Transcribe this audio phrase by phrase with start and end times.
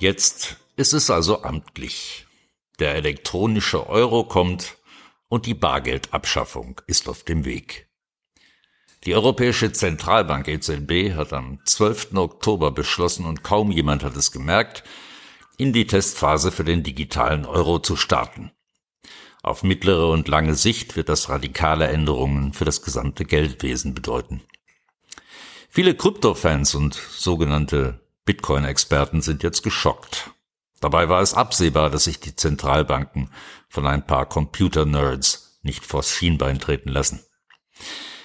[0.00, 2.26] Jetzt ist es also amtlich.
[2.78, 4.78] Der elektronische Euro kommt
[5.28, 7.86] und die Bargeldabschaffung ist auf dem Weg.
[9.04, 12.14] Die Europäische Zentralbank EZB hat am 12.
[12.14, 14.84] Oktober beschlossen und kaum jemand hat es gemerkt,
[15.60, 18.50] in die Testphase für den digitalen Euro zu starten.
[19.42, 24.40] Auf mittlere und lange Sicht wird das radikale Änderungen für das gesamte Geldwesen bedeuten.
[25.68, 30.30] Viele Kryptofans und sogenannte Bitcoin-Experten sind jetzt geschockt.
[30.80, 33.30] Dabei war es absehbar, dass sich die Zentralbanken
[33.68, 37.20] von ein paar Computer-Nerds nicht vors Schienbein treten lassen.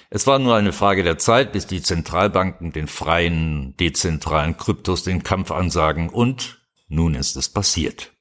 [0.08, 5.22] Es war nur eine Frage der Zeit, bis die Zentralbanken den freien, dezentralen Kryptos den
[5.22, 6.55] Kampf ansagen und
[6.88, 8.12] nun ist es passiert.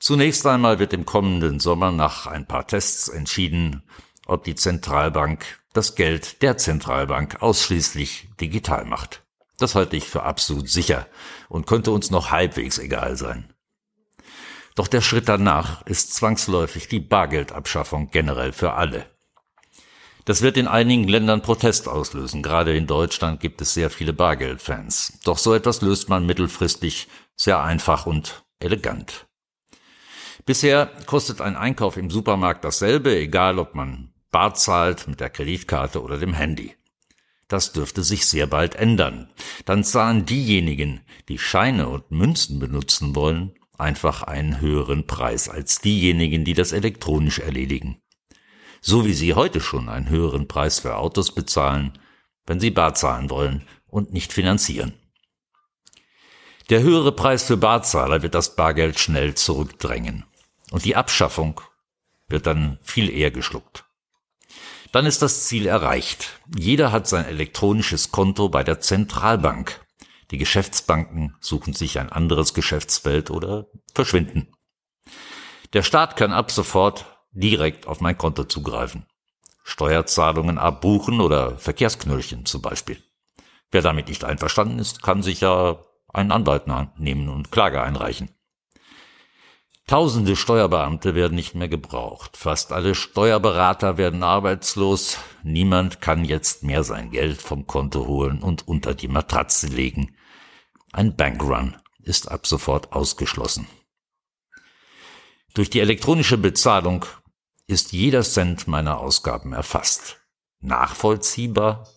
[0.00, 3.82] Zunächst einmal wird im kommenden Sommer nach ein paar Tests entschieden,
[4.26, 9.24] ob die Zentralbank das Geld der Zentralbank ausschließlich digital macht.
[9.58, 11.08] Das halte ich für absolut sicher
[11.48, 13.52] und könnte uns noch halbwegs egal sein.
[14.76, 19.10] Doch der Schritt danach ist zwangsläufig die Bargeldabschaffung generell für alle.
[20.28, 22.42] Das wird in einigen Ländern Protest auslösen.
[22.42, 25.20] Gerade in Deutschland gibt es sehr viele Bargeldfans.
[25.24, 29.26] Doch so etwas löst man mittelfristig sehr einfach und elegant.
[30.44, 36.02] Bisher kostet ein Einkauf im Supermarkt dasselbe, egal ob man bar zahlt mit der Kreditkarte
[36.02, 36.74] oder dem Handy.
[37.48, 39.32] Das dürfte sich sehr bald ändern.
[39.64, 46.44] Dann zahlen diejenigen, die Scheine und Münzen benutzen wollen, einfach einen höheren Preis als diejenigen,
[46.44, 48.02] die das elektronisch erledigen.
[48.80, 51.98] So wie sie heute schon einen höheren Preis für Autos bezahlen,
[52.46, 54.94] wenn sie bar zahlen wollen und nicht finanzieren.
[56.70, 60.24] Der höhere Preis für Barzahler wird das Bargeld schnell zurückdrängen
[60.70, 61.60] und die Abschaffung
[62.28, 63.84] wird dann viel eher geschluckt.
[64.92, 66.40] Dann ist das Ziel erreicht.
[66.56, 69.84] Jeder hat sein elektronisches Konto bei der Zentralbank.
[70.30, 74.52] Die Geschäftsbanken suchen sich ein anderes Geschäftsfeld oder verschwinden.
[75.72, 79.06] Der Staat kann ab sofort direkt auf mein Konto zugreifen.
[79.64, 83.02] Steuerzahlungen abbuchen oder Verkehrsknöllchen zum Beispiel.
[83.70, 86.64] Wer damit nicht einverstanden ist, kann sich ja einen Anwalt
[86.98, 88.30] nehmen und Klage einreichen.
[89.86, 92.36] Tausende Steuerbeamte werden nicht mehr gebraucht.
[92.36, 95.16] Fast alle Steuerberater werden arbeitslos.
[95.42, 100.14] Niemand kann jetzt mehr sein Geld vom Konto holen und unter die Matratze legen.
[100.92, 103.66] Ein Bankrun ist ab sofort ausgeschlossen.
[105.58, 107.04] Durch die elektronische Bezahlung
[107.66, 110.20] ist jeder Cent meiner Ausgaben erfasst,
[110.60, 111.88] nachvollziehbar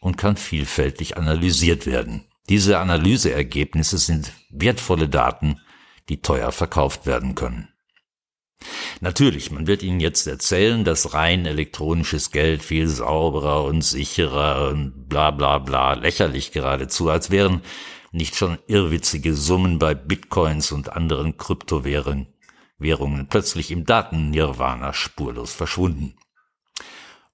[0.00, 2.26] und kann vielfältig analysiert werden.
[2.50, 5.58] Diese Analyseergebnisse sind wertvolle Daten,
[6.10, 7.70] die teuer verkauft werden können.
[9.00, 15.08] Natürlich, man wird Ihnen jetzt erzählen, dass rein elektronisches Geld viel sauberer und sicherer und
[15.08, 17.62] bla bla bla lächerlich geradezu, als wären
[18.12, 22.26] nicht schon irrwitzige Summen bei Bitcoins und anderen Kryptowährungen
[22.78, 26.16] Währungen plötzlich im Daten-Nirvana spurlos verschwunden.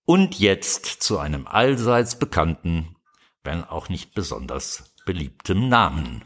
[0.05, 2.97] Und jetzt zu einem allseits bekannten,
[3.45, 6.23] wenn auch nicht besonders beliebtem Namen.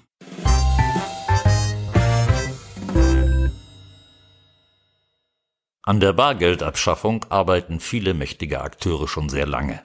[5.82, 9.82] An der Bargeldabschaffung arbeiten viele mächtige Akteure schon sehr lange.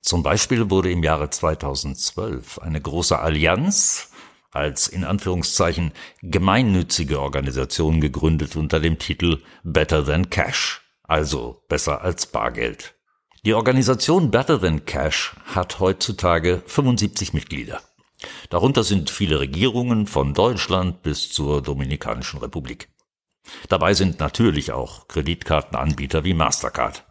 [0.00, 4.12] Zum Beispiel wurde im Jahre 2012 eine große Allianz
[4.50, 5.92] als in Anführungszeichen
[6.22, 12.94] gemeinnützige Organisation gegründet unter dem Titel Better Than Cash, also besser als Bargeld.
[13.44, 17.80] Die Organisation Better Than Cash hat heutzutage 75 Mitglieder.
[18.50, 22.88] Darunter sind viele Regierungen von Deutschland bis zur Dominikanischen Republik.
[23.68, 27.07] Dabei sind natürlich auch Kreditkartenanbieter wie Mastercard.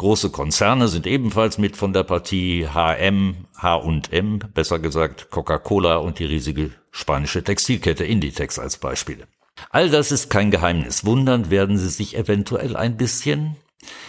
[0.00, 6.24] Große Konzerne sind ebenfalls mit von der Partie HM, H&M, besser gesagt Coca-Cola und die
[6.24, 9.28] riesige spanische Textilkette Inditex als Beispiele.
[9.68, 11.04] All das ist kein Geheimnis.
[11.04, 13.56] Wundern werden Sie sich eventuell ein bisschen,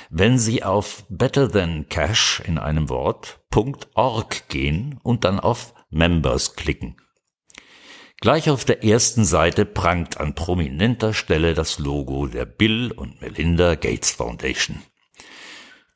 [0.10, 3.42] wenn Sie auf Better Than Cash in einem Wort
[3.94, 6.96] .org gehen und dann auf Members klicken.
[8.22, 13.76] Gleich auf der ersten Seite prangt an prominenter Stelle das Logo der Bill und Melinda
[13.76, 14.82] Gates Foundation.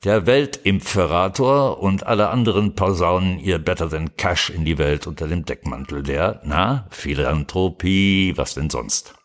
[0.03, 5.45] Der Weltimpferator und alle anderen Posaunen ihr Better Than Cash in die Welt unter dem
[5.45, 9.15] Deckmantel der, na, Philanthropie, was denn sonst.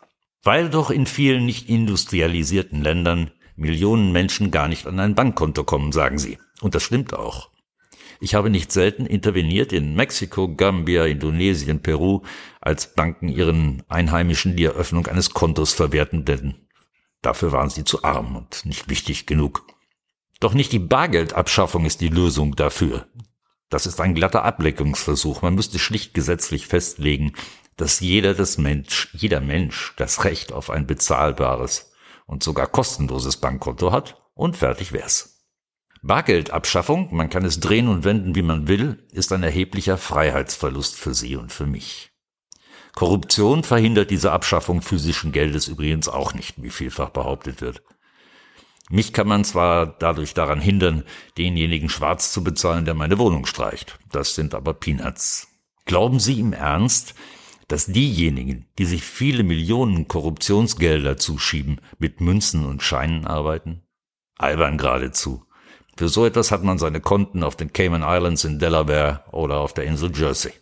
[0.42, 5.92] Weil doch in vielen nicht industrialisierten Ländern Millionen Menschen gar nicht an ein Bankkonto kommen,
[5.92, 6.38] sagen sie.
[6.62, 7.50] Und das stimmt auch.
[8.22, 12.22] Ich habe nicht selten interveniert in Mexiko, Gambia, Indonesien, Peru,
[12.60, 16.54] als Banken ihren Einheimischen die Eröffnung eines Kontos verwehrten, denn
[17.22, 19.66] dafür waren sie zu arm und nicht wichtig genug.
[20.40, 23.06] Doch nicht die Bargeldabschaffung ist die Lösung dafür.
[23.68, 25.42] Das ist ein glatter Ableckungsversuch.
[25.42, 27.34] Man müsste schlicht gesetzlich festlegen,
[27.76, 31.92] dass jeder das Mensch, jeder Mensch das Recht auf ein bezahlbares
[32.26, 35.46] und sogar kostenloses Bankkonto hat und fertig wär's.
[36.02, 41.12] Bargeldabschaffung, man kann es drehen und wenden, wie man will, ist ein erheblicher Freiheitsverlust für
[41.12, 42.10] Sie und für mich.
[42.94, 47.82] Korruption verhindert diese Abschaffung physischen Geldes übrigens auch nicht, wie vielfach behauptet wird.
[48.92, 51.04] Mich kann man zwar dadurch daran hindern,
[51.38, 54.00] denjenigen schwarz zu bezahlen, der meine Wohnung streicht.
[54.10, 55.46] Das sind aber Peanuts.
[55.84, 57.14] Glauben Sie im Ernst,
[57.68, 63.82] dass diejenigen, die sich viele Millionen Korruptionsgelder zuschieben, mit Münzen und Scheinen arbeiten?
[64.36, 65.44] Albern geradezu.
[65.96, 69.72] Für so etwas hat man seine Konten auf den Cayman Islands in Delaware oder auf
[69.72, 70.52] der Insel Jersey.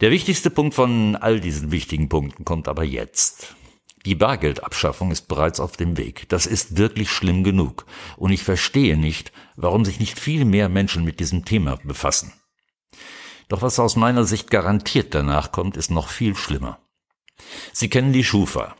[0.00, 3.56] Der wichtigste Punkt von all diesen wichtigen Punkten kommt aber jetzt.
[4.06, 6.28] Die Bargeldabschaffung ist bereits auf dem Weg.
[6.28, 7.86] Das ist wirklich schlimm genug.
[8.16, 12.32] Und ich verstehe nicht, warum sich nicht viel mehr Menschen mit diesem Thema befassen.
[13.48, 16.78] Doch was aus meiner Sicht garantiert danach kommt, ist noch viel schlimmer.
[17.72, 18.76] Sie kennen die Schufa,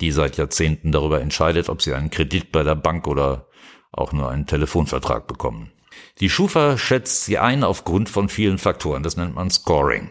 [0.00, 3.46] die seit Jahrzehnten darüber entscheidet, ob Sie einen Kredit bei der Bank oder
[3.92, 5.72] auch nur einen Telefonvertrag bekommen.
[6.18, 9.02] Die Schufa schätzt Sie ein aufgrund von vielen Faktoren.
[9.02, 10.10] Das nennt man Scoring.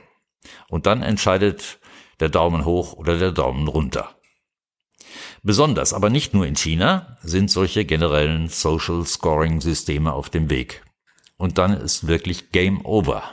[0.69, 1.79] Und dann entscheidet
[2.19, 4.18] der Daumen hoch oder der Daumen runter.
[5.43, 10.83] Besonders, aber nicht nur in China, sind solche generellen Social Scoring Systeme auf dem Weg.
[11.37, 13.23] Und dann ist wirklich Game Over.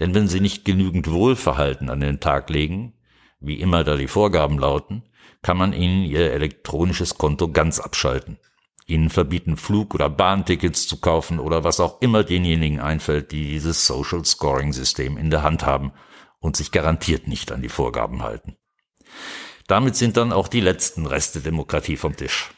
[0.00, 2.94] Denn wenn Sie nicht genügend Wohlverhalten an den Tag legen,
[3.40, 5.02] wie immer da die Vorgaben lauten,
[5.42, 8.38] kann man Ihnen Ihr elektronisches Konto ganz abschalten.
[8.86, 13.86] Ihnen verbieten, Flug- oder Bahntickets zu kaufen oder was auch immer denjenigen einfällt, die dieses
[13.86, 15.92] Social Scoring System in der Hand haben
[16.38, 18.56] und sich garantiert nicht an die Vorgaben halten.
[19.66, 22.50] Damit sind dann auch die letzten Reste Demokratie vom Tisch.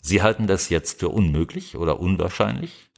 [0.00, 2.90] Sie halten das jetzt für unmöglich oder unwahrscheinlich?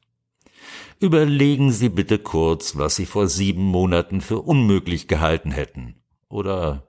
[1.01, 6.03] Überlegen Sie bitte kurz, was Sie vor sieben Monaten für unmöglich gehalten hätten.
[6.29, 6.89] Oder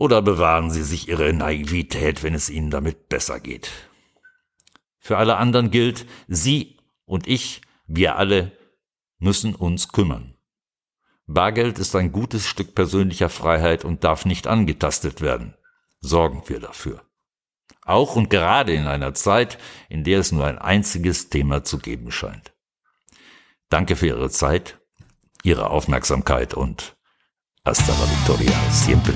[0.00, 3.70] oder bewahren Sie sich Ihre Naivität, wenn es Ihnen damit besser geht.
[4.98, 8.52] Für alle anderen gilt, Sie und ich, wir alle
[9.18, 10.34] müssen uns kümmern.
[11.32, 15.54] Bargeld ist ein gutes Stück persönlicher Freiheit und darf nicht angetastet werden.
[16.00, 17.02] Sorgen wir dafür.
[17.84, 19.56] Auch und gerade in einer Zeit,
[19.88, 22.52] in der es nur ein einziges Thema zu geben scheint.
[23.68, 24.80] Danke für Ihre Zeit,
[25.44, 26.96] Ihre Aufmerksamkeit und
[27.64, 29.14] hasta la victoria siempre.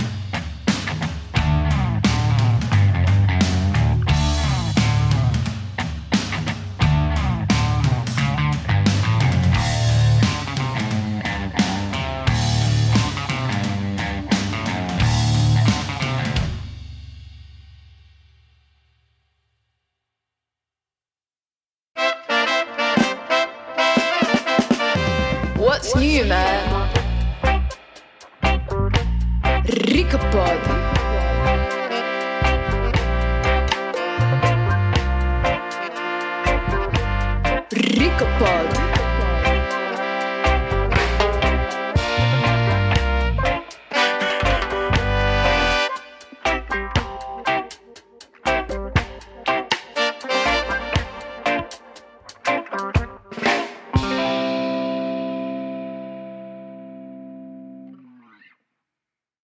[29.75, 30.83] Riekenpot.